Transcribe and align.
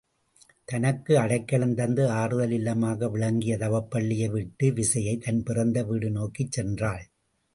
தனக்கு 0.67 1.17
அடைக்கலம் 1.19 1.75
தந்து 1.75 2.09
ஆறுதல் 2.11 2.51
இல்லமாக 2.51 3.09
விளங்கிய 3.11 3.55
தவப்பள்ளியை 3.57 4.29
விட்டு 4.31 4.73
விசயை 4.73 5.17
தன் 5.17 5.43
பிறந்த 5.43 5.83
வீடு 5.83 6.09
நோக்கிச் 6.09 6.59
சென்றாள். 6.59 7.05